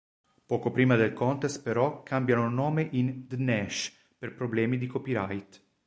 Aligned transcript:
Poco 0.47 0.71
prima 0.71 0.95
del 0.95 1.13
contest 1.13 1.61
però, 1.61 2.01
cambiano 2.01 2.49
nome 2.49 2.87
in 2.93 3.25
D'Nash 3.27 3.95
per 4.17 4.33
problemi 4.33 4.79
di 4.79 4.87
copyright. 4.87 5.63